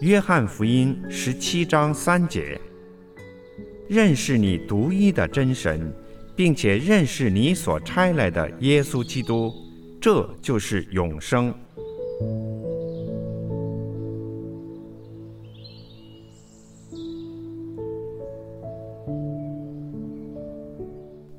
[0.00, 2.58] 约翰福音十七章三节：
[3.86, 5.92] 认识你独一的真神，
[6.34, 9.52] 并且认识你所差来的耶稣基督，
[10.00, 11.54] 这就是永生。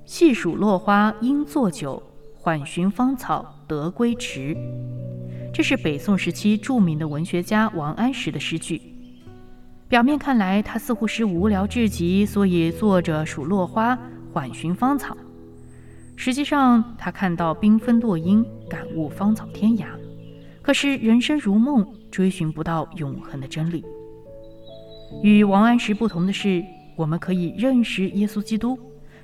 [0.06, 2.04] 细数落花应作酒，
[2.36, 4.56] 缓寻芳草得归迟。
[5.54, 8.82] 这是北宋时期著名的文学家王安石的诗句。
[9.90, 13.98] 表面看来，他似乎是无聊至极，所以坐着数落花，
[14.32, 15.16] 缓寻芳草。
[16.16, 19.88] 实际上，他看到缤纷落英，感悟芳草天涯。
[20.62, 23.84] 可是人生如梦，追寻不到永恒的真理。
[25.22, 26.64] 与王安石不同的是，
[26.96, 28.80] 我们可以认识耶稣基督。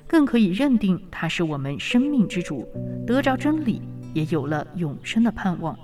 [0.06, 2.66] 更可以认定他是我们生命之主，
[3.06, 3.82] 得着真理，
[4.14, 5.78] 也有了永生的盼望，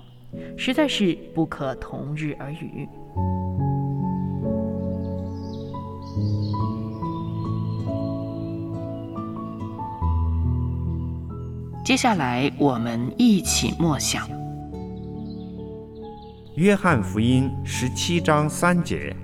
[0.57, 2.87] 实在是不可同日而语。
[11.83, 14.27] 接下来，我们一起默想
[16.55, 19.15] 《约翰福音》十七章三节：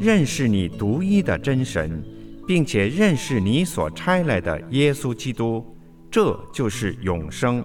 [0.00, 2.02] 认识你独一的真神。
[2.50, 5.64] 并且认识你所差来的耶稣基督，
[6.10, 7.64] 这就是永生。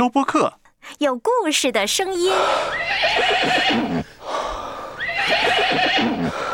[0.00, 0.54] 收播客，
[0.96, 2.32] 有故事的声音。
[5.98, 6.30] Mm-hmm.